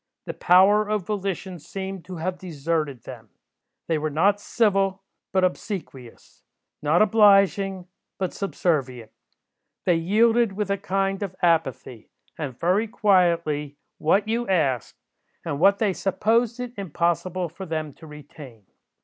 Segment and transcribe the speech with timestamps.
[0.25, 3.29] The power of volition seemed to have deserted them.
[3.87, 6.41] They were not civil, but obsequious;
[6.81, 7.85] not obliging,
[8.17, 9.11] but subservient.
[9.85, 14.95] They yielded with a kind of apathy, and very quietly, what you asked,
[15.45, 18.65] and what they supposed it impossible for them to retain.